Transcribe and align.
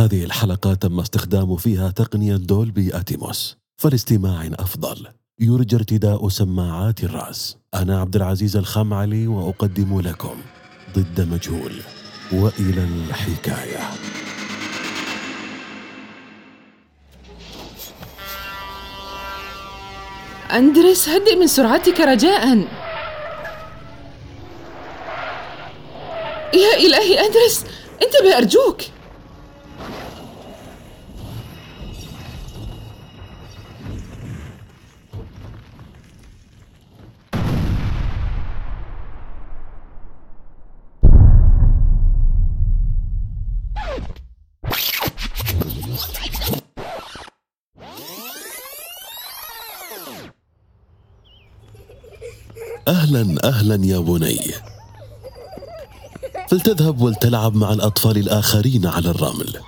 هذه 0.00 0.24
الحلقة 0.24 0.74
تم 0.74 1.00
استخدام 1.00 1.56
فيها 1.56 1.90
تقنية 1.90 2.36
دولبي 2.36 2.96
أتيموس. 2.96 3.56
فلاستماع 3.76 4.50
أفضل. 4.58 5.06
يرجى 5.40 5.76
ارتداء 5.76 6.28
سماعات 6.28 7.04
الرأس. 7.04 7.56
أنا 7.74 8.00
عبد 8.00 8.16
العزيز 8.16 8.56
الخمعلي 8.56 9.26
وأقدم 9.26 10.00
لكم 10.00 10.36
ضد 10.96 11.20
مجهول 11.20 11.72
وإلى 12.32 12.84
الحكاية. 12.84 13.90
أندريس 20.52 21.08
هدئ 21.08 21.36
من 21.36 21.46
سرعتك 21.46 22.00
رجاء. 22.00 22.46
يا 26.54 26.76
إلهي 26.76 27.26
أندريس 27.26 27.64
انتبه 28.02 28.38
أرجوك 28.38 28.80
أهلا 52.90 53.36
أهلا 53.44 53.86
يا 53.86 53.98
بني. 53.98 54.40
فلتذهب 56.48 57.00
ولتلعب 57.00 57.56
مع 57.56 57.72
الأطفال 57.72 58.18
الآخرين 58.18 58.86
على 58.86 59.10
الرمل. 59.10 59.60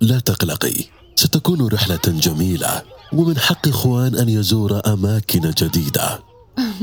لا 0.00 0.18
تقلقي 0.18 0.84
ستكون 1.14 1.68
رحلة 1.68 2.00
جميلة 2.06 2.82
ومن 3.12 3.38
حق 3.38 3.68
إخوان 3.68 4.14
أن 4.14 4.28
يزور 4.28 4.80
أماكن 4.86 5.40
جديدة. 5.50 6.20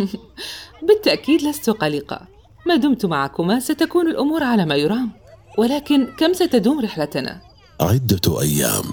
بالتأكيد 0.88 1.42
لست 1.42 1.70
قلقة. 1.70 2.28
ما 2.68 2.76
دمت 2.76 3.06
معكما 3.06 3.60
ستكون 3.60 4.08
الأمور 4.08 4.44
على 4.44 4.66
ما 4.66 4.76
يرام. 4.76 5.12
ولكن 5.58 6.08
كم 6.18 6.34
ستدوم 6.34 6.80
رحلتنا؟ 6.80 7.42
عدة 7.82 8.42
أيام. 8.42 8.84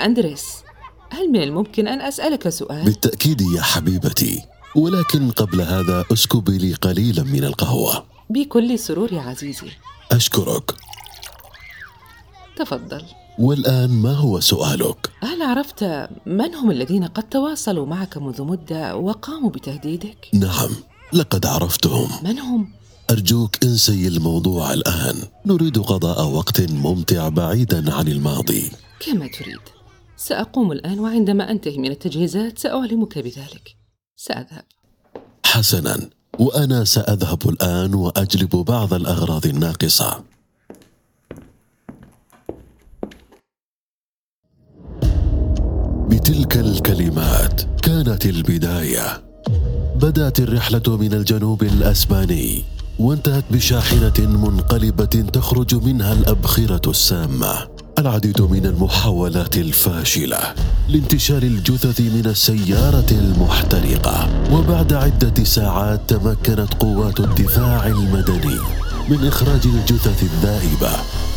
أندريس 0.00 0.62
هل 1.10 1.28
من 1.32 1.42
الممكن 1.42 1.88
أن 1.88 2.00
أسألك 2.00 2.48
سؤال؟ 2.48 2.84
بالتأكيد 2.84 3.40
يا 3.40 3.62
حبيبتي 3.62 4.42
ولكن 4.76 5.30
قبل 5.30 5.60
هذا 5.60 6.04
اسكبي 6.12 6.58
لي 6.58 6.74
قليلا 6.74 7.22
من 7.22 7.44
القهوة 7.44 8.04
بكل 8.30 8.78
سرور 8.78 9.12
يا 9.12 9.20
عزيزي 9.20 9.66
أشكرك 10.12 10.74
تفضل 12.56 13.02
والآن 13.38 13.90
ما 13.90 14.12
هو 14.12 14.40
سؤالك؟ 14.40 15.10
هل 15.22 15.42
عرفت 15.42 15.84
من 16.26 16.54
هم 16.54 16.70
الذين 16.70 17.04
قد 17.04 17.22
تواصلوا 17.22 17.86
معك 17.86 18.16
منذ 18.18 18.42
مدة 18.42 18.96
وقاموا 18.96 19.50
بتهديدك؟ 19.50 20.28
نعم 20.34 20.70
لقد 21.12 21.46
عرفتهم 21.46 22.08
من 22.24 22.38
هم؟ 22.38 22.68
أرجوك 23.10 23.64
انسي 23.64 24.08
الموضوع 24.08 24.72
الآن 24.72 25.14
نريد 25.46 25.78
قضاء 25.78 26.26
وقت 26.26 26.60
ممتع 26.70 27.28
بعيدا 27.28 27.94
عن 27.94 28.08
الماضي 28.08 28.70
كما 29.06 29.26
تريد 29.26 29.58
سأقوم 30.20 30.72
الآن 30.72 30.98
وعندما 31.00 31.50
أنتهي 31.50 31.78
من 31.78 31.90
التجهيزات 31.90 32.58
سأعلمك 32.58 33.18
بذلك. 33.18 33.76
سأذهب. 34.16 34.64
حسنا. 35.46 36.10
وأنا 36.38 36.84
سأذهب 36.84 37.48
الآن 37.48 37.94
وأجلب 37.94 38.50
بعض 38.50 38.94
الأغراض 38.94 39.46
الناقصة. 39.46 40.24
بتلك 46.10 46.56
الكلمات 46.56 47.62
كانت 47.82 48.26
البداية. 48.26 49.24
بدأت 50.02 50.40
الرحلة 50.40 50.96
من 50.96 51.14
الجنوب 51.14 51.62
الأسباني 51.62 52.64
وانتهت 52.98 53.44
بشاحنة 53.50 54.18
منقلبة 54.18 55.30
تخرج 55.32 55.74
منها 55.74 56.12
الأبخرة 56.12 56.90
السامة. 56.90 57.79
العديد 58.00 58.42
من 58.42 58.66
المحاولات 58.66 59.56
الفاشلة 59.56 60.38
لانتشال 60.88 61.44
الجثث 61.44 62.00
من 62.00 62.26
السيارة 62.26 63.06
المحترقة. 63.10 64.28
وبعد 64.52 64.92
عدة 64.92 65.44
ساعات 65.44 66.00
تمكنت 66.08 66.74
قوات 66.74 67.20
الدفاع 67.20 67.86
المدني 67.86 68.58
من 69.08 69.26
إخراج 69.26 69.60
الجثث 69.64 70.22
الذائبة. 70.22 70.90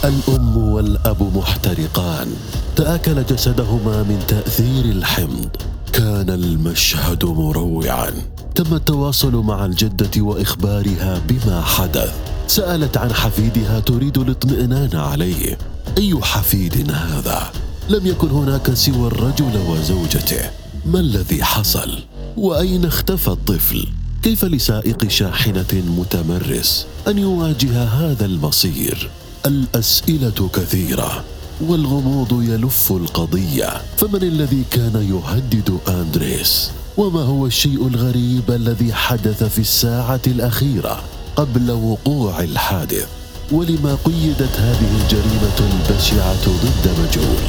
الأم 0.04 0.58
والأب 0.58 1.38
محترقان. 1.38 2.28
تآكل 2.76 3.24
جسدهما 3.24 4.04
من 4.04 4.24
تأثير 4.28 4.86
الحمض. 4.86 5.50
كان 5.94 6.30
المشهد 6.30 7.26
مروعا. 7.26 8.12
تم 8.56 8.76
التواصل 8.76 9.36
مع 9.36 9.66
الجدة 9.66 10.22
وإخبارها 10.22 11.22
بما 11.28 11.62
حدث. 11.62 12.14
سألت 12.48 12.98
عن 12.98 13.14
حفيدها 13.14 13.80
تريد 13.80 14.18
الاطمئنان 14.18 14.96
عليه. 14.96 15.58
أي 15.98 16.20
حفيد 16.22 16.92
هذا؟ 16.92 17.52
لم 17.90 18.08
يكن 18.08 18.30
هناك 18.30 18.74
سوى 18.74 19.08
الرجل 19.08 19.58
وزوجته 19.70 20.50
ما 20.86 21.00
الذي 21.00 21.44
حصل؟ 21.44 22.00
وأين 22.38 22.86
اختفى 22.86 23.28
الطفل؟ 23.28 23.88
كيف 24.24 24.46
لسائق 24.46 25.08
شاحنة 25.08 25.84
متمرس 25.98 26.86
أن 27.08 27.18
يواجه 27.18 27.84
هذا 27.84 28.26
المصير؟ 28.26 29.10
الأسئلة 29.46 30.50
كثيرة 30.54 31.24
والغموض 31.62 32.44
يلف 32.44 32.92
القضية 32.92 33.82
فمن 33.98 34.24
الذي 34.24 34.64
كان 34.72 34.96
يهدد 35.10 35.80
أندريس؟ 35.88 36.72
وما 36.98 37.22
هو 37.22 37.46
الشيء 37.48 37.88
الغريب 37.88 38.52
الذي 38.52 38.94
حدث 38.94 39.44
في 39.44 39.60
الساعة 39.60 40.22
الأخيرة 40.28 41.04
قبل 41.36 41.72
وقوع 41.72 42.44
الحادث؟ 42.44 43.23
ولما 43.54 43.96
قيدت 43.96 44.60
هذه 44.60 45.04
الجريمة 45.04 45.60
البشعة 45.60 46.46
ضد 46.46 46.90
مجهول. 47.00 47.44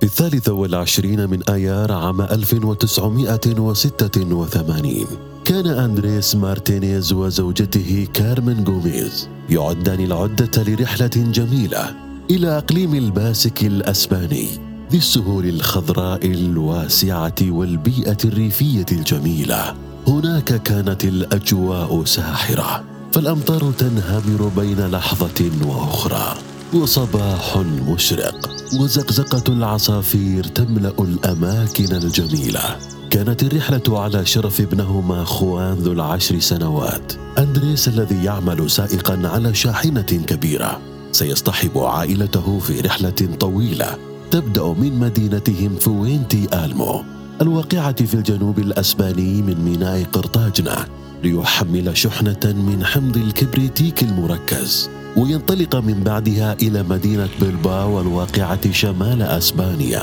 في 0.00 0.06
الثالث 0.06 0.48
والعشرين 0.48 1.30
من 1.30 1.42
آيار 1.42 1.92
عام 1.92 2.20
1986 2.20 5.06
كان 5.44 5.66
أندريس 5.66 6.34
مارتينيز 6.34 7.12
وزوجته 7.12 8.08
كارمن 8.14 8.64
غوميز 8.68 9.28
يعدان 9.50 10.00
العدة 10.00 10.62
لرحلة 10.62 11.10
جميلة 11.16 11.94
إلى 12.30 12.58
أقليم 12.58 12.94
الباسك 12.94 13.64
الأسباني 13.64 14.48
ذي 14.90 14.98
السهول 14.98 15.46
الخضراء 15.46 16.26
الواسعة 16.26 17.34
والبيئة 17.42 18.16
الريفية 18.24 18.86
الجميلة. 18.92 19.87
هناك 20.08 20.62
كانت 20.62 21.04
الأجواء 21.04 22.04
ساحرة 22.04 22.84
فالأمطار 23.12 23.72
تنهمر 23.78 24.50
بين 24.56 24.86
لحظة 24.86 25.50
وأخرى 25.66 26.34
وصباح 26.74 27.58
مشرق 27.88 28.50
وزقزقة 28.80 29.52
العصافير 29.52 30.44
تملأ 30.44 30.92
الأماكن 30.98 31.94
الجميلة. 31.96 32.76
كانت 33.10 33.42
الرحلة 33.42 33.82
على 34.00 34.26
شرف 34.26 34.60
ابنهما 34.60 35.24
خوان 35.24 35.74
ذو 35.74 35.92
العشر 35.92 36.38
سنوات 36.38 37.12
أندريس 37.38 37.88
الذي 37.88 38.24
يعمل 38.24 38.70
سائقا 38.70 39.20
على 39.24 39.54
شاحنة 39.54 40.02
كبيرة. 40.02 40.80
سيصطحب 41.12 41.78
عائلته 41.78 42.58
في 42.58 42.80
رحلة 42.80 43.36
طويلة 43.40 43.96
تبدأ 44.30 44.64
من 44.64 44.98
مدينتهم 44.98 45.76
فوينتي 45.76 46.46
آلمو. 46.52 47.17
الواقعة 47.42 48.04
في 48.04 48.14
الجنوب 48.14 48.58
الأسباني 48.58 49.42
من 49.42 49.64
ميناء 49.64 50.04
قرطاجنة 50.04 50.76
ليحمل 51.22 51.96
شحنة 51.96 52.44
من 52.44 52.84
حمض 52.84 53.16
الكبريتيك 53.16 54.02
المركز 54.02 54.90
وينطلق 55.16 55.76
من 55.76 56.02
بعدها 56.04 56.56
إلى 56.62 56.82
مدينة 56.82 57.28
بلباو 57.40 58.00
الواقعة 58.00 58.72
شمال 58.72 59.22
أسبانيا. 59.22 60.02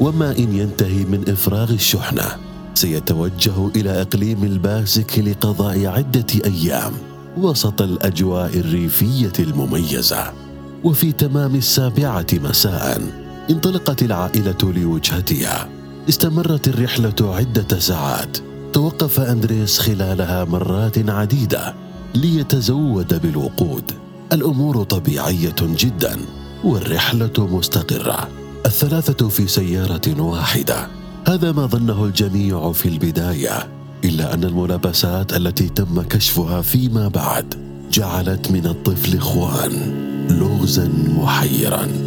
وما 0.00 0.38
إن 0.38 0.56
ينتهي 0.56 1.04
من 1.04 1.24
إفراغ 1.28 1.72
الشحنة 1.72 2.24
سيتوجه 2.74 3.68
إلى 3.76 4.02
إقليم 4.02 4.44
الباسك 4.44 5.18
لقضاء 5.18 5.86
عدة 5.86 6.26
أيام 6.44 6.92
وسط 7.36 7.82
الأجواء 7.82 8.58
الريفية 8.58 9.32
المميزة. 9.38 10.32
وفي 10.84 11.12
تمام 11.12 11.54
السابعة 11.54 12.26
مساء 12.32 13.02
انطلقت 13.50 14.02
العائلة 14.02 14.72
لوجهتها. 14.76 15.75
استمرت 16.08 16.68
الرحلة 16.68 17.14
عدة 17.20 17.78
ساعات. 17.78 18.38
توقف 18.72 19.20
أندريس 19.20 19.78
خلالها 19.78 20.44
مرات 20.44 21.10
عديدة 21.10 21.74
ليتزود 22.14 23.22
بالوقود. 23.22 23.92
الأمور 24.32 24.82
طبيعية 24.82 25.54
جدا 25.60 26.18
والرحلة 26.64 27.32
مستقرة. 27.38 28.28
الثلاثة 28.66 29.28
في 29.28 29.46
سيارة 29.46 30.20
واحدة. 30.20 30.88
هذا 31.28 31.52
ما 31.52 31.66
ظنه 31.66 32.04
الجميع 32.04 32.72
في 32.72 32.88
البداية 32.88 33.68
إلا 34.04 34.34
أن 34.34 34.44
الملابسات 34.44 35.36
التي 35.36 35.68
تم 35.68 36.02
كشفها 36.02 36.62
فيما 36.62 37.08
بعد 37.08 37.54
جعلت 37.92 38.50
من 38.50 38.66
الطفل 38.66 39.18
خوان 39.18 39.72
لغزا 40.30 40.88
محيرا. 41.08 42.05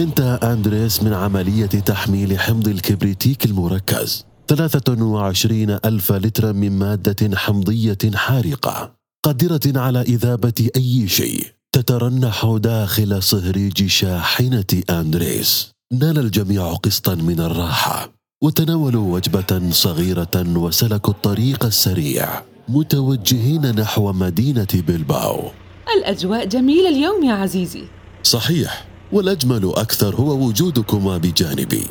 انتهى 0.00 0.52
أندريس 0.52 1.02
من 1.02 1.12
عملية 1.12 1.66
تحميل 1.66 2.38
حمض 2.38 2.68
الكبريتيك 2.68 3.44
المركز. 3.44 4.26
23 4.48 5.78
ألف 5.84 6.12
لترا 6.12 6.52
من 6.52 6.78
مادة 6.78 7.36
حمضية 7.36 7.98
حارقة 8.14 8.92
قادرة 9.24 9.80
على 9.80 10.00
إذابة 10.00 10.68
أي 10.76 11.08
شيء 11.08 11.46
تترنح 11.72 12.56
داخل 12.60 13.22
صهريج 13.22 13.86
شاحنة 13.86 14.82
أندريس. 14.90 15.70
نال 15.92 16.18
الجميع 16.18 16.72
قسطا 16.72 17.14
من 17.14 17.40
الراحة 17.40 18.12
وتناولوا 18.42 19.14
وجبة 19.14 19.70
صغيرة 19.70 20.56
وسلكوا 20.56 21.14
الطريق 21.14 21.64
السريع 21.64 22.42
متوجهين 22.68 23.74
نحو 23.80 24.12
مدينة 24.12 24.68
بلباو 24.74 25.50
الأجواء 25.96 26.44
جميلة 26.46 26.88
اليوم 26.88 27.24
يا 27.24 27.32
عزيزي. 27.32 27.84
صحيح. 28.22 28.89
والأجمل 29.12 29.72
أكثر 29.76 30.14
هو 30.16 30.46
وجودكما 30.46 31.16
بجانبي. 31.16 31.86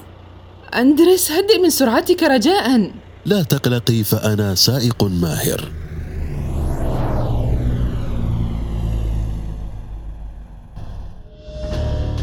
أندريس 0.75 1.31
هدئ 1.31 1.61
من 1.61 1.69
سرعتك 1.69 2.23
رجاء. 2.23 2.91
لا 3.25 3.43
تقلقي 3.43 4.03
فأنا 4.03 4.55
سائق 4.55 5.03
ماهر. 5.03 5.71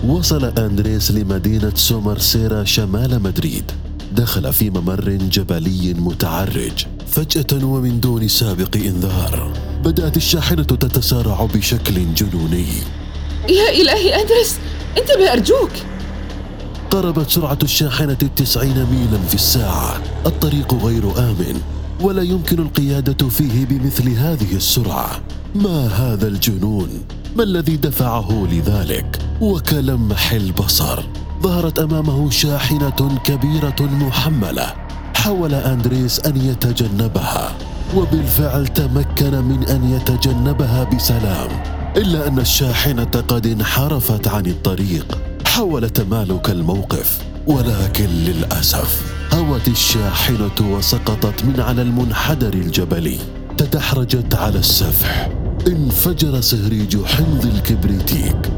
وصل 0.09 0.45
أندريس 0.45 1.11
لمدينة 1.11 1.73
سومرسيرا 1.75 2.65
شمال 2.65 3.23
مدريد. 3.23 3.73
دخل 4.13 4.53
في 4.53 4.71
ممر 4.71 5.11
جبلي 5.11 5.95
متعرج 5.95 6.87
فجأة 7.07 7.65
ومن 7.65 8.01
دون 8.01 8.29
سابق 8.29 8.77
إنذار. 8.77 9.53
بدأت 9.85 10.17
الشاحنة 10.17 10.63
تتسارع 10.63 11.45
بشكل 11.55 12.15
جنوني. 12.15 12.67
يا 13.49 13.71
إلهي 13.71 14.23
أندريس 14.23 14.59
انتبه 14.99 15.33
أرجوك. 15.33 15.71
قربت 16.91 17.31
سرعة 17.31 17.59
الشاحنة 17.63 18.17
التسعين 18.23 18.87
ميلا 18.91 19.19
في 19.29 19.35
الساعة. 19.35 20.03
الطريق 20.27 20.75
غير 20.75 21.19
آمن 21.19 21.61
ولا 22.01 22.23
يمكن 22.23 22.59
القيادة 22.59 23.29
فيه 23.29 23.67
بمثل 23.67 24.09
هذه 24.11 24.57
السرعة. 24.57 25.21
ما 25.55 25.87
هذا 25.87 26.29
الجنون؟ 26.29 26.89
ما 27.37 27.43
الذي 27.43 27.77
دفعه 27.77 28.47
لذلك؟ 28.53 29.19
وكلمح 29.41 30.33
البصر. 30.33 31.03
ظهرت 31.43 31.79
أمامه 31.79 32.31
شاحنة 32.31 33.19
كبيرة 33.25 33.77
محملة. 33.81 34.75
حاول 35.15 35.55
أندريس 35.55 36.21
أن 36.21 36.37
يتجنبها 36.37 37.53
وبالفعل 37.97 38.67
تمكن 38.67 39.45
من 39.45 39.65
أن 39.65 39.91
يتجنبها 39.91 40.85
بسلام. 40.85 41.76
إلا 41.97 42.29
أن 42.29 42.39
الشاحنة 42.39 43.05
قد 43.05 43.47
انحرفت 43.47 44.29
عن 44.29 44.47
الطريق. 44.47 45.19
حاول 45.47 45.91
تمالك 45.91 46.51
الموقف 46.51 47.19
ولكن 47.47 48.07
للأسف 48.07 49.13
هوت 49.35 49.69
الشاحنة 49.69 50.71
وسقطت 50.71 51.45
من 51.45 51.61
على 51.61 51.83
المنحدر 51.83 52.55
الجبلي. 52.55 53.19
تدحرجت 53.59 54.35
على 54.35 54.59
السفح. 54.59 55.31
انفجر 55.67 56.41
سهريج 56.41 57.05
حمض 57.05 57.47
الكبريتيك. 57.55 58.53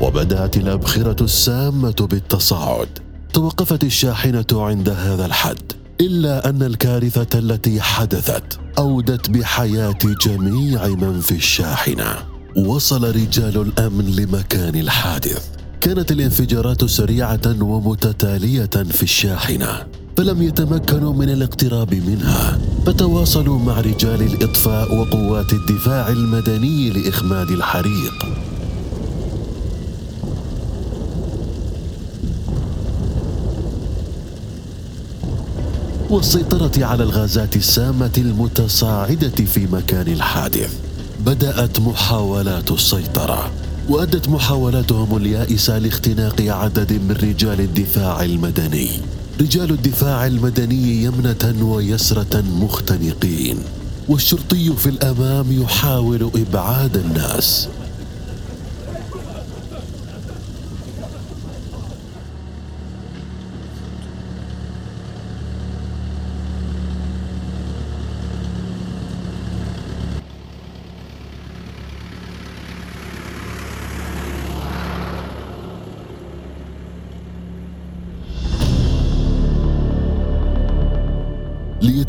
وبدأت 0.00 0.56
الأبخرة 0.56 1.24
السامة 1.24 2.06
بالتصاعد. 2.10 2.88
توقفت 3.32 3.84
الشاحنة 3.84 4.46
عند 4.52 4.88
هذا 4.88 5.26
الحد. 5.26 5.77
إلا 6.00 6.48
أن 6.48 6.62
الكارثة 6.62 7.38
التي 7.38 7.80
حدثت 7.80 8.58
أودت 8.78 9.30
بحياة 9.30 9.98
جميع 10.26 10.86
من 10.86 11.20
في 11.20 11.32
الشاحنة. 11.32 12.14
وصل 12.56 13.04
رجال 13.04 13.60
الأمن 13.60 14.04
لمكان 14.04 14.74
الحادث. 14.74 15.48
كانت 15.80 16.12
الانفجارات 16.12 16.84
سريعة 16.84 17.62
ومتتالية 17.62 18.70
في 18.90 19.02
الشاحنة. 19.02 19.86
فلم 20.16 20.42
يتمكنوا 20.42 21.12
من 21.12 21.30
الاقتراب 21.30 21.94
منها. 21.94 22.58
فتواصلوا 22.86 23.58
مع 23.58 23.80
رجال 23.80 24.22
الإطفاء 24.22 24.94
وقوات 24.94 25.52
الدفاع 25.52 26.08
المدني 26.08 26.90
لإخماد 26.90 27.50
الحريق. 27.50 28.47
والسيطرة 36.10 36.84
على 36.84 37.02
الغازات 37.02 37.56
السامة 37.56 38.10
المتصاعدة 38.18 39.28
في 39.28 39.66
مكان 39.66 40.08
الحادث. 40.08 40.74
بدأت 41.20 41.80
محاولات 41.80 42.70
السيطرة، 42.70 43.50
وأدت 43.88 44.28
محاولاتهم 44.28 45.16
اليائسة 45.16 45.78
لاختناق 45.78 46.40
عدد 46.40 46.92
من 46.92 47.16
رجال 47.22 47.60
الدفاع 47.60 48.24
المدني. 48.24 48.90
رجال 49.40 49.70
الدفاع 49.70 50.26
المدني 50.26 51.02
يمنة 51.02 51.54
ويسرة 51.62 52.40
مختنقين، 52.60 53.58
والشرطي 54.08 54.72
في 54.76 54.88
الأمام 54.88 55.62
يحاول 55.62 56.30
إبعاد 56.36 56.96
الناس. 56.96 57.68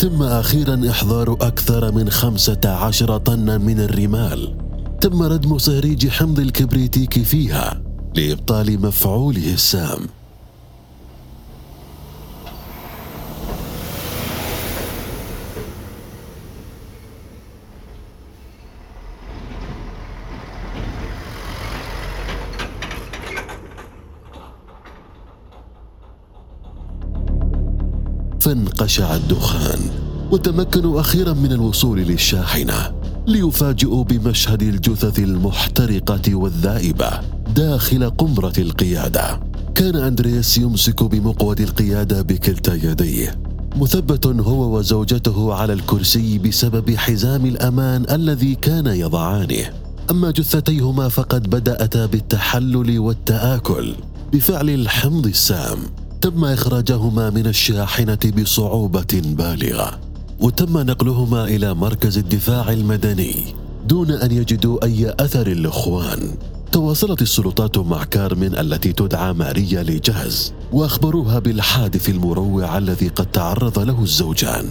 ليتم 0.03 0.23
أخيرا 0.23 0.89
إحضار 0.89 1.33
أكثر 1.33 1.91
من 1.91 2.09
خمسة 2.09 2.59
عشر 2.65 3.17
طنا 3.17 3.57
من 3.57 3.79
الرمال. 3.79 4.55
تم 5.01 5.23
ردم 5.23 5.57
صهريج 5.57 6.07
حمض 6.07 6.39
الكبريتيك 6.39 7.23
فيها 7.23 7.81
لإبطال 8.15 8.81
مفعوله 8.81 9.53
السام. 9.53 9.99
فانقشع 28.49 29.15
الدخان 29.15 29.79
وتمكنوا 30.31 30.99
أخيرا 30.99 31.33
من 31.33 31.51
الوصول 31.51 31.99
للشاحنة 31.99 32.91
ليفاجئوا 33.27 34.03
بمشهد 34.03 34.61
الجثث 34.61 35.19
المحترقة 35.19 36.35
والذائبة 36.35 37.09
داخل 37.55 38.09
قمرة 38.09 38.53
القيادة. 38.57 39.39
كان 39.75 39.95
اندرياس 39.95 40.57
يمسك 40.57 41.03
بمقود 41.03 41.61
القيادة 41.61 42.21
بكلتا 42.21 42.73
يديه 42.73 43.39
مثبت 43.75 44.27
هو 44.27 44.77
وزوجته 44.77 45.53
على 45.53 45.73
الكرسي 45.73 46.37
بسبب 46.37 46.95
حزام 46.95 47.45
الأمان 47.45 48.05
الذي 48.11 48.55
كان 48.55 48.87
يضعانه. 48.87 49.69
أما 50.11 50.31
جثتيهما 50.31 51.09
فقد 51.09 51.49
بدأتا 51.49 52.05
بالتحلل 52.05 52.99
والتآكل 52.99 53.95
بفعل 54.33 54.69
الحمض 54.69 55.27
السام. 55.27 55.77
تم 56.21 56.45
إخراجهما 56.45 57.29
من 57.29 57.47
الشاحنة 57.47 58.19
بصعوبة 58.37 59.21
بالغة 59.25 59.99
وتم 60.39 60.77
نقلهما 60.77 61.45
إلى 61.45 61.73
مركز 61.73 62.17
الدفاع 62.17 62.71
المدني 62.73 63.35
دون 63.87 64.11
أن 64.11 64.31
يجدوا 64.31 64.85
أي 64.85 65.13
أثر 65.19 65.47
للإخوان. 65.47 66.37
تواصلت 66.71 67.21
السلطات 67.21 67.77
مع 67.77 68.03
كارمن 68.03 68.57
التي 68.57 68.93
تدعى 68.93 69.33
ماريا 69.33 69.83
لجهز 69.83 70.53
وأخبروها 70.71 71.39
بالحادث 71.39 72.09
المروع 72.09 72.77
الذي 72.77 73.07
قد 73.07 73.25
تعرض 73.25 73.79
له 73.79 74.03
الزوجان. 74.03 74.65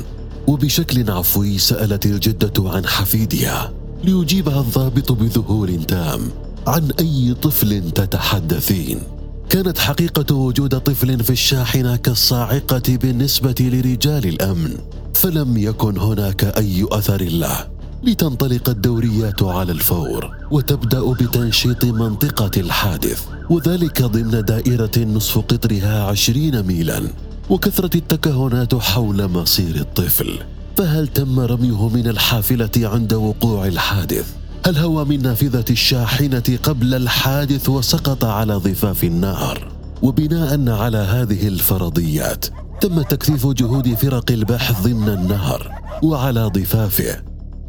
وبشكل 0.47 1.11
عفوي 1.11 1.59
سألت 1.59 2.07
الجدة 2.07 2.71
عن 2.71 2.87
حفيدها 2.87 3.73
ليجيبها 4.05 4.61
الضابط 4.61 5.13
بذهول 5.13 5.85
تام 5.85 6.21
عن 6.67 6.91
أي 7.01 7.35
طفل 7.43 7.91
تتحدثين. 7.91 9.18
كانت 9.49 9.79
حقيقة 9.79 10.35
وجود 10.35 10.79
طفل 10.79 11.25
في 11.25 11.31
الشاحنة 11.31 11.97
كالصاعقة 11.97 12.83
بالنسبة 12.89 13.55
لرجال 13.61 14.27
الأمن 14.27 14.77
فلم 15.15 15.57
يكن 15.57 15.99
هناك 15.99 16.45
أي 16.45 16.87
أثر 16.93 17.23
له 17.23 17.67
لتنطلق 18.03 18.69
الدوريات 18.69 19.43
على 19.43 19.73
الفور 19.73 20.37
وتبدأ 20.51 21.13
بتنشيط 21.13 21.85
منطقة 21.85 22.61
الحادث 22.61 23.27
وذلك 23.51 24.03
ضمن 24.03 24.45
دائرة 24.45 24.99
نصف 24.99 25.39
قطرها 25.39 26.03
عشرين 26.05 26.63
ميلا 26.63 27.03
وكثرة 27.51 27.97
التكهنات 27.97 28.75
حول 28.75 29.29
مصير 29.29 29.77
الطفل 29.77 30.39
فهل 30.77 31.09
تم 31.09 31.41
رميه 31.41 31.89
من 31.89 32.09
الحافلة 32.09 32.71
عند 32.77 33.15
وقوع 33.15 33.67
الحادث؟ 33.67 34.27
هل 34.67 34.77
هو 34.77 35.05
من 35.05 35.23
نافذة 35.23 35.65
الشاحنة 35.71 36.59
قبل 36.63 36.95
الحادث 36.95 37.69
وسقط 37.69 38.25
على 38.25 38.55
ضفاف 38.55 39.05
النهر؟ 39.05 39.73
وبناء 40.03 40.71
على 40.71 40.99
هذه 40.99 41.49
الفرضيات 41.49 42.47
تم 42.81 43.03
تكثيف 43.03 43.47
جهود 43.47 43.95
فرق 43.95 44.31
البحث 44.31 44.83
ضمن 44.83 45.09
النهر 45.09 45.73
وعلى 46.03 46.51
ضفافه 46.55 47.23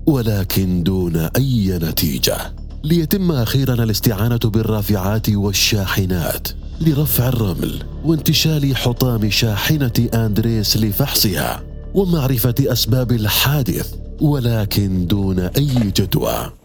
ولكن 0.08 0.84
دون 0.84 1.15
أي 1.15 1.79
نتيجة 1.84 2.38
ليتم 2.84 3.31
أخيرا 3.31 3.74
الاستعانة 3.74 4.39
بالرافعات 4.43 5.29
والشاحنات 5.29 6.48
لرفع 6.81 7.27
الرمل 7.27 7.84
وانتشال 8.05 8.75
حطام 8.75 9.29
شاحنة 9.29 10.10
أندريس 10.13 10.77
لفحصها 10.77 11.63
ومعرفة 11.93 12.55
أسباب 12.60 13.12
الحادث 13.12 13.93
ولكن 14.22 15.08
دون 15.08 15.39
أي 15.39 15.91
جدوى 15.96 16.59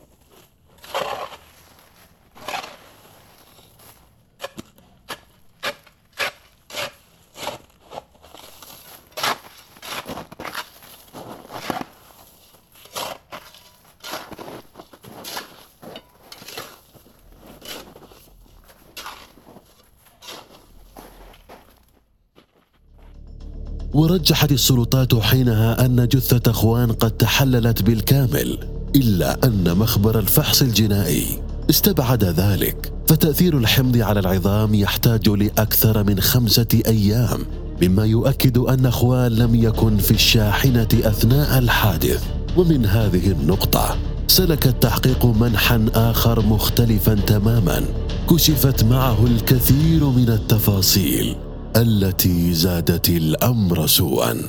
ورجحت 24.14 24.52
السلطات 24.52 25.14
حينها 25.14 25.86
أن 25.86 26.08
جثة 26.08 26.50
أخوان 26.50 26.92
قد 26.92 27.10
تحللت 27.10 27.82
بالكامل 27.82 28.58
إلا 28.96 29.46
أن 29.46 29.76
مخبر 29.76 30.18
الفحص 30.18 30.62
الجنائي 30.62 31.26
استبعد 31.70 32.24
ذلك. 32.24 32.92
فتأثير 33.08 33.58
الحمض 33.58 33.96
على 33.96 34.20
العظام 34.20 34.74
يحتاج 34.74 35.28
لأكثر 35.28 36.04
من 36.04 36.20
خمسة 36.20 36.66
أيام 36.86 37.40
مما 37.82 38.04
يؤكد 38.04 38.58
أن 38.58 38.86
أخوان 38.86 39.32
لم 39.32 39.54
يكن 39.54 39.96
في 39.96 40.10
الشاحنة 40.10 40.88
أثناء 40.92 41.58
الحادث. 41.58 42.24
ومن 42.56 42.86
هذه 42.86 43.30
النقطة 43.30 43.96
سلك 44.28 44.66
التحقيق 44.66 45.26
منحا 45.26 45.86
آخر 45.94 46.46
مختلفا 46.46 47.14
تماما 47.14 47.84
كشفت 48.30 48.84
معه 48.84 49.26
الكثير 49.26 50.04
من 50.04 50.28
التفاصيل. 50.28 51.36
التي 51.76 52.54
زادت 52.54 53.08
الأمر 53.08 53.86
سوءا. 53.86 54.42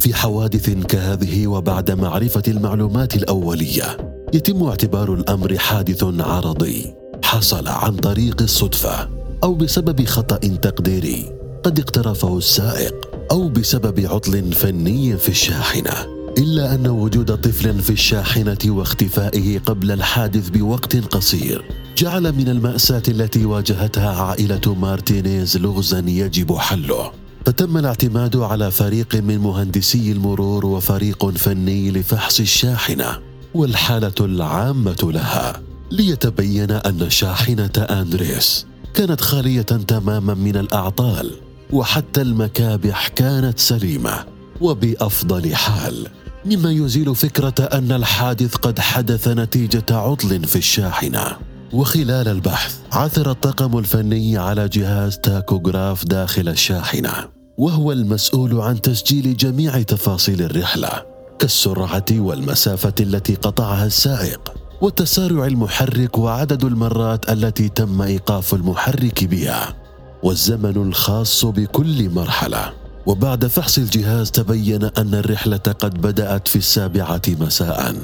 في 0.00 0.14
حوادث 0.14 0.70
كهذه 0.70 1.46
وبعد 1.46 1.90
معرفة 1.90 2.42
المعلومات 2.48 3.16
الأولية 3.16 3.96
يتم 4.34 4.62
اعتبار 4.62 5.14
الأمر 5.14 5.58
حادث 5.58 6.04
عرضي 6.20 6.94
حصل 7.24 7.68
عن 7.68 7.96
طريق 7.96 8.42
الصدفة 8.42 9.08
أو 9.44 9.54
بسبب 9.54 10.04
خطأ 10.04 10.36
تقديري 10.36 11.32
قد 11.64 11.78
اقترفه 11.80 12.38
السائق 12.38 12.94
أو 13.30 13.48
بسبب 13.48 14.00
عطل 14.00 14.52
فني 14.52 15.16
في 15.16 15.28
الشاحنة. 15.28 15.92
إلا 16.38 16.74
أن 16.74 16.86
وجود 16.86 17.36
طفل 17.36 17.78
في 17.78 17.90
الشاحنة 17.90 18.58
واختفائه 18.66 19.58
قبل 19.58 19.90
الحادث 19.90 20.48
بوقت 20.48 20.96
قصير 20.96 21.83
جعل 21.96 22.32
من 22.32 22.48
المأساة 22.48 23.02
التي 23.08 23.44
واجهتها 23.44 24.22
عائلة 24.22 24.74
مارتينيز 24.74 25.56
لغزا 25.56 25.98
يجب 25.98 26.56
حله. 26.56 27.12
فتم 27.46 27.76
الاعتماد 27.76 28.36
على 28.36 28.70
فريق 28.70 29.14
من 29.14 29.38
مهندسي 29.38 30.12
المرور 30.12 30.66
وفريق 30.66 31.30
فني 31.30 31.90
لفحص 31.90 32.40
الشاحنة 32.40 33.18
والحالة 33.54 34.14
العامة 34.20 34.96
لها. 35.02 35.62
ليتبين 35.90 36.70
أن 36.70 37.10
شاحنة 37.10 37.72
أندريس 37.78 38.66
كانت 38.94 39.20
خالية 39.20 39.62
تماما 39.62 40.34
من 40.34 40.56
الأعطال 40.56 41.30
وحتى 41.72 42.22
المكابح 42.22 43.08
كانت 43.08 43.58
سليمة 43.58 44.24
وبأفضل 44.60 45.54
حال. 45.54 46.06
مما 46.44 46.70
يزيل 46.70 47.14
فكرة 47.14 47.64
أن 47.64 47.92
الحادث 47.92 48.56
قد 48.56 48.80
حدث 48.80 49.28
نتيجة 49.28 49.84
عطل 49.90 50.44
في 50.44 50.56
الشاحنة. 50.56 51.53
وخلال 51.74 52.28
البحث 52.28 52.76
عثر 52.92 53.30
الطاقم 53.30 53.78
الفني 53.78 54.38
على 54.38 54.68
جهاز 54.68 55.18
تاكوغراف 55.18 56.04
داخل 56.04 56.48
الشاحنة 56.48 57.12
وهو 57.58 57.92
المسؤول 57.92 58.60
عن 58.60 58.80
تسجيل 58.80 59.36
جميع 59.36 59.82
تفاصيل 59.82 60.42
الرحلة 60.42 61.02
كالسرعة 61.38 62.04
والمسافة 62.12 62.94
التي 63.00 63.34
قطعها 63.34 63.86
السائق 63.86 64.52
وتسارع 64.80 65.46
المحرك 65.46 66.18
وعدد 66.18 66.64
المرات 66.64 67.32
التي 67.32 67.68
تم 67.68 68.02
إيقاف 68.02 68.54
المحرك 68.54 69.24
بها 69.24 69.74
والزمن 70.22 70.76
الخاص 70.76 71.44
بكل 71.44 72.10
مرحلة. 72.10 72.72
وبعد 73.06 73.46
فحص 73.46 73.78
الجهاز 73.78 74.30
تبين 74.30 74.84
أن 74.84 75.14
الرحلة 75.14 75.56
قد 75.56 76.00
بدأت 76.00 76.48
في 76.48 76.56
السابعة 76.56 77.22
مساء. 77.28 77.94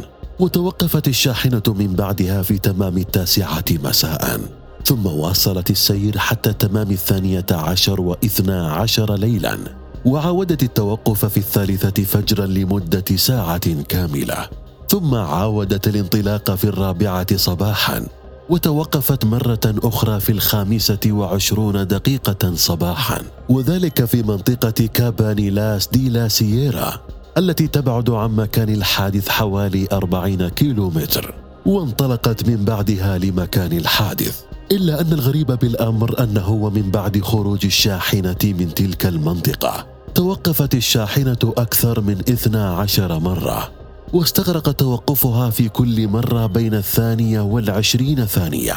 وتوقفت 0.40 1.09
الشاحنة 1.09 1.62
من 1.68 1.94
بعدها 1.94 2.42
في 2.42 2.59
تمام 2.59 2.99
التاسعة 2.99 3.64
مساء 3.70 4.40
ثم 4.85 5.06
واصلت 5.06 5.70
السير 5.70 6.18
حتى 6.18 6.52
تمام 6.52 6.90
الثانية 6.90 7.47
عشر 7.50 8.00
واثنى 8.00 8.52
عشر 8.52 9.14
ليلا 9.14 9.59
وعاودت 10.04 10.62
التوقف 10.62 11.25
في 11.25 11.37
الثالثة 11.37 12.04
فجرا 12.04 12.47
لمدة 12.47 13.04
ساعة 13.16 13.82
كاملة. 13.82 14.49
ثم 14.88 15.14
عاودت 15.14 15.88
الانطلاق 15.88 16.54
في 16.54 16.64
الرابعة 16.64 17.37
صباحا 17.37 18.06
وتوقفت 18.49 19.25
مرة 19.25 19.61
أخرى 19.66 20.20
في 20.20 20.32
الخامسة 20.32 21.00
وعشرون 21.06 21.87
دقيقة 21.87 22.54
صباحا. 22.54 23.23
وذلك 23.49 24.04
في 24.04 24.23
منطقة 24.23 24.87
كابانيلاس 24.94 25.88
دي 25.88 26.09
لا 26.09 26.28
سييرا. 26.28 27.00
التي 27.38 27.66
تبعد 27.66 28.10
عن 28.10 28.30
مكان 28.30 28.68
الحادث 28.68 29.28
حوالي 29.28 29.88
أربعين 29.92 30.49
كيلو 30.49 30.90
متر 30.90 31.34
وانطلقت 31.66 32.49
من 32.49 32.64
بعدها 32.64 33.18
لمكان 33.18 33.72
الحادث. 33.72 34.40
إلا 34.72 35.00
أن 35.00 35.12
الغريب 35.12 35.46
بالأمر 35.46 36.22
أنه 36.22 36.50
ومن 36.50 36.90
بعد 36.90 37.20
خروج 37.20 37.66
الشاحنة 37.66 38.37
من 38.44 38.75
تلك 38.75 39.06
المنطقة. 39.06 39.87
توقفت 40.14 40.75
الشاحنة 40.75 41.38
أكثر 41.44 42.00
من 42.00 42.20
12 42.28 43.18
مرة 43.18 43.70
واستغرق 44.12 44.72
توقفها 44.72 45.50
في 45.50 45.68
كل 45.68 46.08
مرة 46.08 46.46
بين 46.46 46.75
الثانية 46.75 47.40
والعشرين 47.40 48.25
ثانية. 48.25 48.75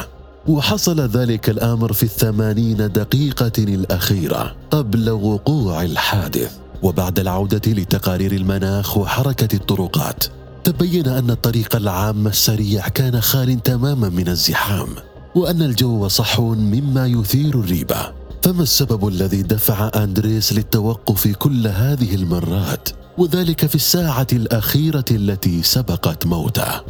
وحصل 0.48 1.00
ذلك 1.00 1.50
الأمر 1.50 1.92
في 1.92 2.02
الثمانين 2.02 2.76
دقيقة 2.76 3.52
الأخيرة 3.58 4.54
قبل 4.70 5.10
وقوع 5.10 5.82
الحادث. 5.82 6.63
وبعد 6.82 7.18
العودة 7.18 7.72
لتقارير 7.72 8.32
المناخ 8.32 8.96
وحركة 8.96 9.56
الطرقات 9.56 10.24
تبين 10.64 11.08
أن 11.08 11.30
الطريق 11.30 11.76
العام 11.76 12.26
السريع 12.26 12.88
كان 12.88 13.20
خال 13.20 13.62
تماما 13.62 14.08
من 14.08 14.28
الزحام 14.28 14.88
وأن 15.34 15.62
الجو 15.62 16.08
صحو 16.08 16.54
مما 16.54 17.06
يثير 17.06 17.60
الريبة. 17.60 18.12
فما 18.42 18.62
السبب 18.62 19.08
الذي 19.08 19.42
دفع 19.42 19.90
أندريس 19.96 20.52
للتوقف 20.52 21.28
كل 21.28 21.66
هذه 21.66 22.14
المرات؟ 22.14 22.88
وذلك 23.18 23.66
في 23.66 23.74
الساعة 23.74 24.26
الأخيرة 24.32 25.04
التي 25.10 25.62
سبقت 25.62 26.26
موته. 26.26 26.80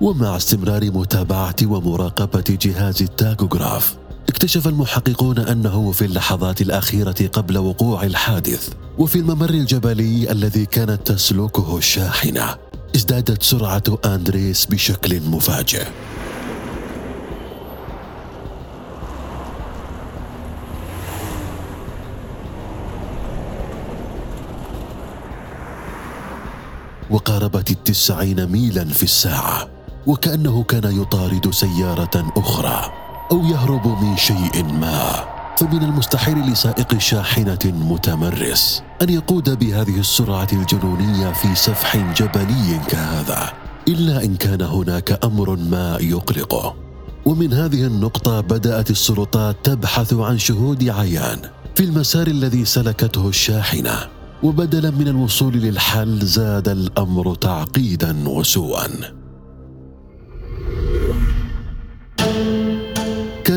ومع 0.00 0.36
استمرار 0.36 0.84
متابعة 0.84 1.56
ومراقبة 1.64 2.58
جهاز 2.62 3.02
التاكوغراف 3.02 3.96
اكتشف 4.30 4.68
المحققون 4.68 5.38
أنه 5.38 5.92
في 5.92 6.04
اللحظات 6.04 6.60
الأخيرة 6.60 7.28
قبل 7.32 7.58
وقوع 7.58 8.02
الحادث 8.02 8.68
وفي 8.98 9.18
الممر 9.18 9.50
الجبلي 9.50 10.30
الذي 10.32 10.66
كانت 10.66 11.12
تسلكه 11.12 11.78
الشاحنه 11.78 12.56
ازدادت 12.96 13.42
سرعة 13.42 13.82
أندريس 14.04 14.66
بشكل 14.66 15.20
مفاجئ. 15.20 15.86
وقاربت 27.10 27.70
التسعين 27.70 28.46
ميلا 28.46 28.84
في 28.84 29.02
الساعة 29.02 29.68
وكأنه 30.06 30.62
كان 30.62 31.00
يطارد 31.02 31.50
سيارة 31.50 32.32
أخرى. 32.36 32.99
أو 33.32 33.44
يهرب 33.44 34.02
من 34.02 34.16
شيء 34.16 34.64
ما 34.64 35.24
فمن 35.58 35.82
المستحيل 35.82 36.38
لسائق 36.38 36.98
شاحنة 36.98 37.58
متمرس 37.64 38.82
أن 39.02 39.08
يقود 39.08 39.58
بهذه 39.58 39.98
السرعة 40.00 40.48
الجنونية 40.52 41.32
في 41.32 41.54
سفح 41.54 41.96
جبلي 41.96 42.80
كهذا 42.88 43.52
إلا 43.88 44.24
إن 44.24 44.36
كان 44.36 44.62
هناك 44.62 45.24
أمر 45.24 45.56
ما 45.56 45.98
يقلقه. 46.00 46.74
ومن 47.26 47.52
هذه 47.52 47.86
النقطة 47.86 48.40
بدأت 48.40 48.90
السلطات 48.90 49.56
تبحث 49.64 50.12
عن 50.12 50.38
شهود 50.38 50.88
عيان 50.88 51.38
في 51.74 51.84
المسار 51.84 52.26
الذي 52.26 52.64
سلكته 52.64 53.28
الشاحنة 53.28 53.96
وبدلا 54.42 54.90
من 54.90 55.08
الوصول 55.08 55.52
للحل 55.52 56.18
زاد 56.18 56.68
الأمر 56.68 57.34
تعقيدا 57.34 58.28
وسوءا. 58.28 59.19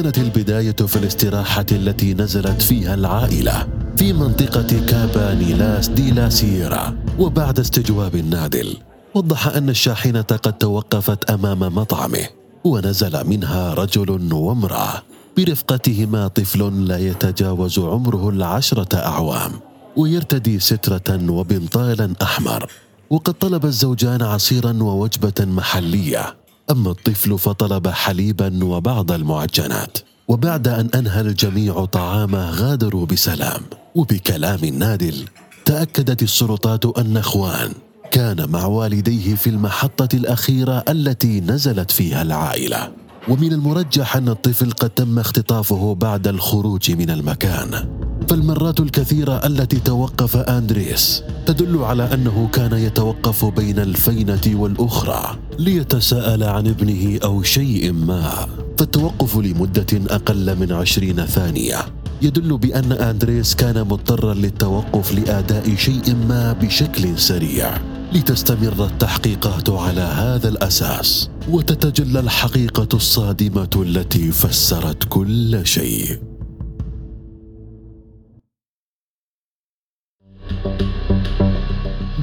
كانت 0.03 0.17
البداية 0.17 0.71
في 0.87 0.95
الاستراحة 0.95 1.65
التي 1.71 2.13
نزلت 2.13 2.61
فيها 2.61 2.93
العائلة 2.93 3.67
في 3.97 4.13
منطقة 4.13 4.85
كابانيلاس 4.85 5.87
دي 5.87 6.11
لا 6.11 6.29
سيرا 6.29 6.97
وبعد 7.19 7.59
استجواب 7.59 8.15
النادل 8.15 8.77
وضح 9.15 9.47
أن 9.47 9.69
الشاحنة 9.69 10.21
قد 10.21 10.57
توقفت 10.57 11.31
أمام 11.31 11.59
مطعمه 11.59 12.27
ونزل 12.63 13.27
منها 13.27 13.73
رجل 13.73 14.33
وامرأة 14.33 15.03
برفقتهما 15.37 16.27
طفل 16.27 16.87
لا 16.87 16.97
يتجاوز 16.97 17.79
عمره 17.79 18.29
العشرة 18.29 18.95
أعوام 18.97 19.51
ويرتدي 19.97 20.59
سترة 20.59 21.31
وبنطالا 21.31 22.13
أحمر 22.21 22.71
وقد 23.09 23.33
طلب 23.33 23.65
الزوجان 23.65 24.21
عصيرا 24.21 24.83
ووجبة 24.83 25.33
محلية. 25.39 26.42
أما 26.71 26.91
الطفل 26.91 27.39
فطلب 27.39 27.87
حليبا 27.87 28.65
وبعض 28.65 29.11
المعجنات 29.11 29.97
وبعد 30.27 30.67
أن 30.67 30.89
أنهى 30.95 31.21
الجميع 31.21 31.85
طعامه 31.85 32.49
غادروا 32.49 33.05
بسلام. 33.05 33.61
وبكلام 33.95 34.65
نادل 34.65 35.25
تأكدت 35.65 36.23
السلطات 36.23 36.97
أن 36.97 37.17
أخوان 37.17 37.71
كان 38.11 38.49
مع 38.49 38.65
والديه 38.65 39.35
في 39.35 39.49
المحطة 39.49 40.15
الأخيرة 40.15 40.83
التي 40.89 41.41
نزلت 41.41 41.91
فيها 41.91 42.21
العائلة. 42.21 42.91
ومن 43.27 43.53
المرجح 43.53 44.15
أن 44.15 44.29
الطفل 44.29 44.71
قد 44.71 44.89
تم 44.89 45.19
اختطافه 45.19 45.95
بعد 45.95 46.27
الخروج 46.27 46.91
من 46.91 47.09
المكان. 47.09 48.02
فالمرات 48.29 48.79
الكثيرة 48.79 49.33
التي 49.45 49.79
توقف 49.79 50.37
أندريس 50.37 51.23
تدل 51.45 51.77
على 51.83 52.13
أنه 52.13 52.49
كان 52.53 52.73
يتوقف 52.73 53.45
بين 53.45 53.79
الفينة 53.79 54.41
والأخرى 54.61 55.37
ليتساءل 55.59 56.43
عن 56.43 56.67
ابنه 56.67 57.19
أو 57.23 57.43
شيء 57.43 57.91
ما. 57.91 58.47
فالتوقف 58.77 59.37
لمدة 59.37 60.15
أقل 60.15 60.59
من 60.59 60.71
عشرين 60.71 61.25
ثانية 61.25 61.77
يدل 62.21 62.57
بأن 62.57 62.91
أندريس 62.91 63.55
كان 63.55 63.81
مضطرا 63.81 64.33
للتوقف 64.33 65.13
لأداء 65.13 65.75
شيء 65.75 66.15
ما 66.29 66.53
بشكل 66.53 67.19
سريع 67.19 67.77
لتستمر 68.13 68.85
التحقيقات 68.85 69.69
على 69.69 70.01
هذا 70.01 70.49
الأساس. 70.49 71.29
وتتجلى 71.49 72.19
الحقيقة 72.19 72.87
الصادمة 72.93 73.69
التي 73.75 74.31
فسرت 74.31 75.03
كل 75.09 75.67
شيء. 75.67 76.32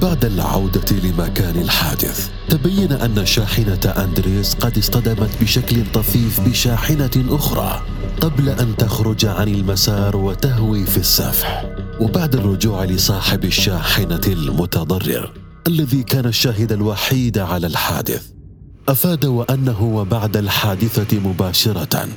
بعد 0.01 0.25
العودة 0.25 0.95
لمكان 1.03 1.61
الحادث 1.61 2.29
تبين 2.49 2.91
أن 2.91 3.25
شاحنة 3.25 3.79
أندريس 3.85 4.53
قد 4.53 4.77
اصطدمت 4.77 5.29
بشكل 5.41 5.91
طفيف 5.93 6.39
بشاحنة 6.41 7.25
أخرى 7.29 7.81
قبل 8.21 8.49
أن 8.49 8.77
تخرج 8.77 9.25
عن 9.25 9.47
المسار 9.47 10.17
وتهوي 10.17 10.85
في 10.85 10.97
السفح. 10.97 11.65
وبعد 11.99 12.35
الرجوع 12.35 12.83
لصاحب 12.83 13.45
الشاحنة 13.45 14.21
المتضرر 14.27 15.33
الذي 15.67 16.03
كان 16.03 16.25
الشاهد 16.25 16.71
الوحيد 16.71 17.37
على 17.37 17.67
الحادث 17.67 18.27
أفاد 18.89 19.25
وأنه 19.25 19.83
وبعد 19.83 20.37
الحادثة 20.37 21.19
مباشرة 21.19 22.07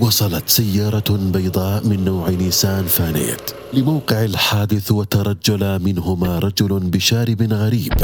وصلت 0.00 0.48
سيارة 0.48 1.18
بيضاء 1.32 1.86
من 1.86 2.04
نوع 2.04 2.30
نيسان 2.30 2.86
فانيت 2.86 3.50
لموقع 3.72 4.24
الحادث 4.24 4.92
وترجل 4.92 5.82
منهما 5.82 6.38
رجل 6.38 6.78
بشارب 6.78 7.42
غريب 7.52 7.94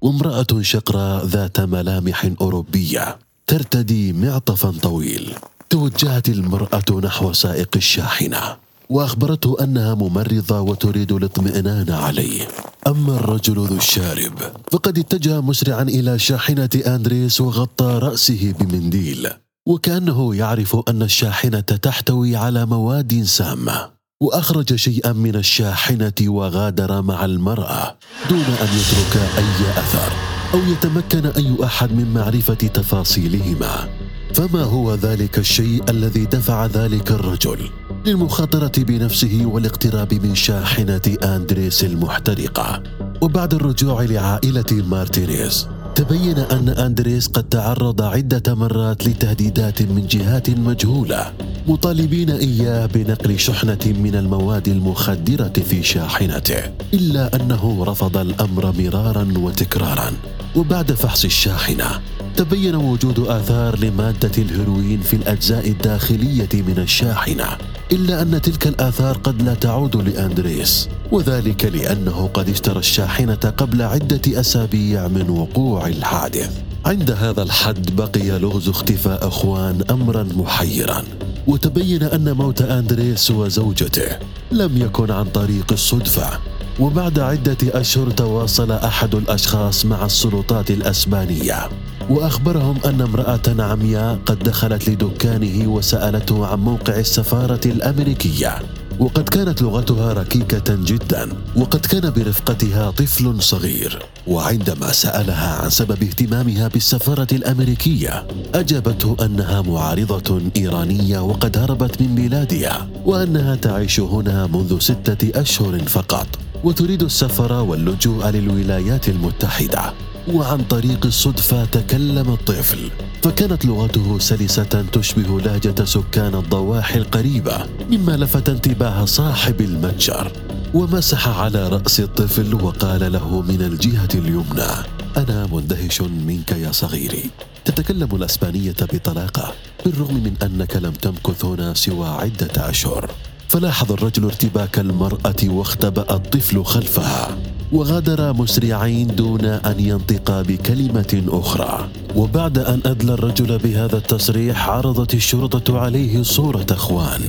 وامرأة 0.00 0.46
شقراء 0.60 1.26
ذات 1.26 1.60
ملامح 1.60 2.30
أوروبية 2.40 3.18
ترتدي 3.46 4.12
معطفا 4.12 4.70
طويل. 4.82 5.34
توجهت 5.70 6.28
المرأة 6.28 7.00
نحو 7.04 7.32
سائق 7.32 7.68
الشاحنة 7.76 8.56
وأخبرته 8.90 9.56
أنها 9.60 9.94
ممرضة 9.94 10.60
وتريد 10.60 11.12
الاطمئنان 11.12 11.90
عليه. 11.90 12.48
أما 12.86 13.14
الرجل 13.16 13.54
ذو 13.54 13.76
الشارب 13.76 14.38
فقد 14.72 14.98
اتجه 14.98 15.40
مسرعا 15.40 15.82
إلى 15.82 16.18
شاحنة 16.18 16.70
أندريس 16.86 17.40
وغطى 17.40 17.98
رأسه 18.02 18.54
بمنديل. 18.60 19.28
وكأنه 19.66 20.34
يعرف 20.34 20.76
أن 20.88 21.02
الشاحنة 21.02 21.60
تحتوي 21.60 22.36
على 22.36 22.66
مواد 22.66 23.22
سامة 23.22 23.90
وأخرج 24.22 24.74
شيئا 24.74 25.12
من 25.12 25.36
الشاحنة 25.36 26.12
وغادر 26.22 27.02
مع 27.02 27.24
المرأة 27.24 27.96
دون 28.30 28.38
أن 28.38 28.68
يترك 28.78 29.22
أي 29.38 29.70
أثر 29.70 30.12
أو 30.54 30.58
يتمكن 30.72 31.26
أي 31.26 31.64
أحد 31.64 31.92
من 31.92 32.14
معرفة 32.14 32.54
تفاصيلهما. 32.54 33.88
فما 34.34 34.62
هو 34.62 34.94
ذلك 34.94 35.38
الشيء 35.38 35.84
الذي 35.88 36.24
دفع 36.24 36.66
ذلك 36.66 37.10
الرجل؟ 37.10 37.70
للمخاطرة 38.06 38.72
بنفسه 38.76 39.42
والاقتراب 39.44 40.14
من 40.14 40.34
شاحنة 40.34 41.16
أندريس 41.22 41.84
المحترقة. 41.84 42.82
وبعد 43.20 43.54
الرجوع 43.54 44.02
لعائلة 44.02 44.72
مارتينيز 44.72 45.68
تبين 45.96 46.38
أن 46.38 46.68
أندريس 46.68 47.26
قد 47.26 47.48
تعرض 47.48 48.02
عدة 48.02 48.54
مرات 48.54 49.06
لتهديدات 49.06 49.82
من 49.82 50.06
جهات 50.06 50.50
مجهولة. 50.50 51.32
مطالبين 51.68 52.30
إياه 52.30 52.86
بنقل 52.86 53.38
شحنة 53.38 53.78
من 53.86 54.14
المواد 54.14 54.68
المخدرة 54.68 55.52
في 55.70 55.82
شاحنته 55.82 56.62
إلا 56.94 57.36
أنه 57.36 57.84
رفض 57.84 58.16
الأمر 58.16 58.72
مرارا 58.78 59.34
وتكرارا. 59.36 60.12
وبعد 60.56 60.92
فحص 60.92 61.24
الشاحنة 61.24 62.00
تبين 62.36 62.74
وجود 62.74 63.18
آثار 63.18 63.78
لمادة 63.78 64.32
الهيروين 64.38 65.00
في 65.00 65.16
الأجزاء 65.16 65.68
الداخلية 65.68 66.48
من 66.52 66.78
الشاحنة. 66.78 67.46
إلا 67.92 68.22
أن 68.22 68.40
تلك 68.42 68.66
الآثار 68.66 69.16
قد 69.18 69.42
لا 69.42 69.54
تعود 69.54 69.96
لأندريس 69.96 70.88
وذلك 71.12 71.64
لأنه 71.64 72.30
قد 72.34 72.48
اشترى 72.48 72.78
الشاحنة 72.78 73.34
قبل 73.34 73.82
عدة 73.82 74.40
أسابيع 74.40 75.08
من 75.08 75.30
وقوع 75.30 75.86
الحادث. 75.86 76.50
عند 76.86 77.10
هذا 77.10 77.42
الحد 77.42 77.96
بقي 77.96 78.38
لغز 78.38 78.68
اختفاء 78.68 79.28
أخوان 79.28 79.84
أمرا 79.90 80.22
محيرا 80.22 81.04
وتبين 81.46 82.02
أن 82.02 82.32
موت 82.32 82.62
أندريس 82.62 83.30
وزوجته 83.30 84.18
لم 84.52 84.78
يكن 84.82 85.10
عن 85.10 85.24
طريق 85.24 85.72
الصدفة. 85.72 86.38
وبعد 86.80 87.18
عدة 87.18 87.56
أشهر 87.62 88.10
تواصل 88.10 88.72
أحد 88.72 89.14
الأشخاص 89.14 89.84
مع 89.86 90.06
السلطات 90.06 90.70
الأسبانية 90.70 91.68
وأخبرهم 92.10 92.78
أن 92.86 93.00
امرأة 93.00 93.40
عمياء 93.58 94.18
قد 94.26 94.38
دخلت 94.38 94.88
لدكانه 94.88 95.68
وسألته 95.68 96.46
عن 96.46 96.58
موقع 96.58 96.96
السفارة 96.98 97.60
الأمريكية 97.66 98.58
وقد 98.98 99.28
كانت 99.28 99.62
لغتها 99.62 100.12
ركيكة 100.12 100.74
جدا 100.74 101.32
وقد 101.56 101.86
كان 101.86 102.10
برفقتها 102.10 102.90
طفل 102.90 103.42
صغير. 103.42 104.02
وعندما 104.26 104.92
سألها 104.92 105.62
عن 105.62 105.70
سبب 105.70 106.02
اهتمامها 106.02 106.68
بالسفارة 106.68 107.26
الأمريكية 107.32 108.26
أجابته 108.54 109.16
أنها 109.24 109.62
معارضة 109.62 110.40
إيرانية 110.56 111.18
وقد 111.18 111.58
هربت 111.58 112.02
من 112.02 112.14
بلادها 112.14 112.88
وأنها 113.04 113.54
تعيش 113.54 114.00
هنا 114.00 114.46
منذ 114.46 114.78
ستة 114.78 115.40
أشهر 115.40 115.78
فقط. 115.78 116.26
وتريد 116.64 117.02
السفر 117.02 117.52
واللجوء 117.52 118.28
للولايات 118.28 119.08
المتحدة 119.08 119.92
وعن 120.32 120.64
طريق 120.64 121.06
الصدفة 121.06 121.64
تكلم 121.64 122.32
الطفل. 122.32 122.90
فكانت 123.22 123.64
لغته 123.64 124.18
سلسة 124.18 124.84
تشبه 124.92 125.40
لهجة 125.40 125.84
سكان 125.84 126.34
الضواحي 126.34 126.98
القريبة 126.98 127.66
مما 127.90 128.12
لفت 128.12 128.48
انتباه 128.48 129.04
صاحب 129.04 129.60
المتجر. 129.60 130.32
ومسح 130.74 131.28
على 131.28 131.68
رأس 131.68 132.00
الطفل 132.00 132.54
وقال 132.54 133.12
له 133.12 133.40
من 133.40 133.62
الجهة 133.62 134.08
اليمنى 134.14 134.72
أنا 135.16 135.48
مندهش 135.52 136.00
منك 136.00 136.52
يا 136.52 136.72
صغيري. 136.72 137.30
تتكلم 137.64 138.08
الأسبانية 138.16 138.76
بطلاقة 138.92 139.52
بالرغم 139.84 140.14
من 140.14 140.34
أنك 140.42 140.76
لم 140.76 140.92
تمكث 140.92 141.44
هنا 141.44 141.74
سوى 141.74 142.08
عدة 142.08 142.70
أشهر. 142.70 143.10
فلاحظ 143.48 143.92
الرجل 143.92 144.24
ارتباك 144.24 144.78
المرأة 144.78 145.36
واختبأ 145.44 146.14
الطفل 146.14 146.64
خلفها 146.64 147.38
وغادر 147.72 148.32
مسرعين 148.32 149.06
دون 149.06 149.44
أن 149.44 149.80
ينطقا 149.80 150.42
بكلمة 150.42 151.22
أخرى. 151.28 151.88
وبعد 152.16 152.58
أن 152.58 152.80
أدلى 152.86 153.12
الرجل 153.12 153.58
بهذا 153.58 153.96
التصريح 153.96 154.68
عرضت 154.68 155.14
الشرطة 155.14 155.78
عليه 155.78 156.22
صورة 156.22 156.66
أخوان. 156.70 157.20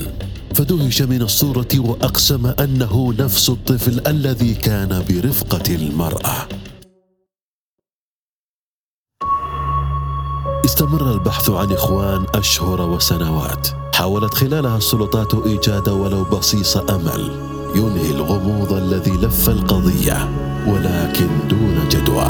فدهش 0.53 1.01
من 1.01 1.21
الصورة 1.21 1.67
وأقسم 1.75 2.45
أنه 2.45 3.13
نفس 3.19 3.49
الطفل 3.49 4.08
الذي 4.08 4.53
كان 4.53 5.03
برفقة 5.10 5.75
المرأة. 5.75 6.47
استمر 10.65 11.12
البحث 11.12 11.49
عن 11.49 11.71
إخوان 11.71 12.25
أشهر 12.36 12.82
وسنوات. 12.82 13.87
حاولت 13.97 14.33
خلالها 14.33 14.77
السلطات 14.77 15.33
إيجاد 15.45 15.89
ولو 15.89 16.23
بصيص 16.23 16.77
أمل. 16.77 17.31
ينهي 17.75 18.12
الغموض 18.12 18.73
الذي 18.73 19.12
لف 19.12 19.49
القضية 19.49 20.29
ولكن 20.67 21.27
دون 21.49 21.79
جدوى. 21.91 22.27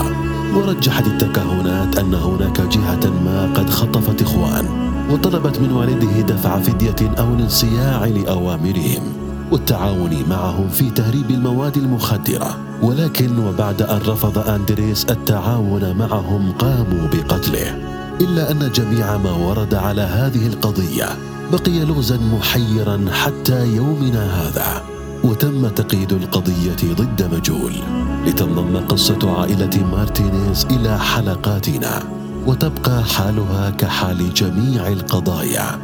ورجحت 0.56 1.08
التكهنات 1.08 1.97
أن 1.97 2.13
هناك 2.13 2.62
جهة 2.62 3.10
ما 3.25 3.53
قد 3.56 3.69
خطفت 3.69 4.21
إخوان 4.21 4.65
وطلبت 5.12 5.60
من 5.60 5.71
والده 5.71 6.21
دفع 6.21 6.60
فدية 6.60 7.15
أو 7.19 7.34
الانصياع 7.34 8.06
لأوامرهم. 8.06 9.03
والتعاون 9.51 10.23
معهم 10.30 10.69
في 10.69 10.89
تهريب 10.89 11.32
المواد 11.32 11.77
المخدرة. 11.77 12.58
ولكن 12.82 13.39
وبعد 13.39 13.82
أن 13.82 13.97
رفض 14.08 14.49
أندريس 14.49 15.06
التعاون 15.06 15.97
معهم 15.97 16.51
قاموا 16.51 17.08
بقتله. 17.13 17.75
إلا 18.21 18.51
أن 18.51 18.71
جميع 18.71 19.17
ما 19.17 19.32
ورد 19.32 19.73
على 19.73 20.01
هذه 20.01 20.47
القضية 20.47 21.37
بقي 21.51 21.86
لغزا 21.86 22.17
محيرا 22.17 23.05
حتى 23.12 23.67
يومنا 23.75 24.41
هذا 24.41 24.83
وتم 25.23 25.67
تقييد 25.67 26.13
القضية 26.13 26.93
ضد 26.93 27.29
مجهول 27.36 27.73
لتنضم 28.25 28.77
قصة 28.77 29.39
عائلة 29.39 29.86
مارتينيز 29.91 30.65
إلى 30.71 30.99
حلقاتنا 30.99 32.03
وتبقى 32.45 33.03
حالها 33.03 33.69
كحال 33.69 34.33
جميع 34.33 34.88
القضايا. 34.88 35.79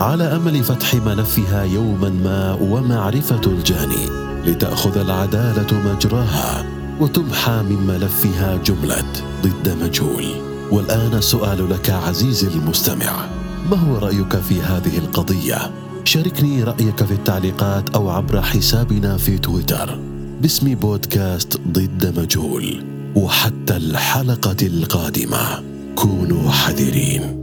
على 0.00 0.24
أمل 0.24 0.64
فتح 0.64 0.94
ملفها 0.94 1.62
يوما 1.64 2.08
ما 2.08 2.52
ومعرفة 2.60 3.40
الجاني 3.46 4.06
لتأخذ 4.46 4.98
العدالة 4.98 5.94
مجراها 5.94 6.66
وتمحى 7.00 7.62
من 7.62 7.86
ملفها 7.86 8.56
جملة 8.56 9.12
ضد 9.42 9.76
مجهول. 9.82 10.24
والآن 10.70 11.14
السؤال 11.14 11.70
لك 11.70 11.90
عزيزي 11.90 12.48
المستمع. 12.48 13.41
ما 13.70 13.76
هو 13.76 13.98
رأيك 13.98 14.36
في 14.36 14.62
هذه 14.62 14.98
القضية؟ 14.98 15.70
شاركني 16.04 16.64
رأيك 16.64 17.04
في 17.04 17.12
التعليقات 17.12 17.90
أو 17.90 18.10
عبر 18.10 18.42
حسابنا 18.42 19.16
في 19.16 19.38
تويتر. 19.38 19.98
باسم 20.42 20.74
بودكاست 20.74 21.60
ضد 21.68 22.20
مجهول. 22.20 22.84
وحتى 23.16 23.76
الحلقة 23.76 24.56
القادمة. 24.62 25.62
كونوا 25.94 26.50
حذرين. 26.50 27.41